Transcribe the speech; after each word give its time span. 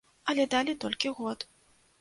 Але 0.31 0.45
далі 0.53 0.77
толькі 0.85 1.15
год. 1.21 1.49